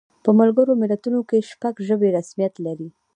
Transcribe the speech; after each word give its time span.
په 0.23 0.29
ملګرو 0.39 0.73
ملتونو 0.81 1.19
کې 1.29 1.47
شپږ 1.49 1.75
ژبې 1.87 2.07
رسمیت 2.17 2.53
لري. 2.65 2.89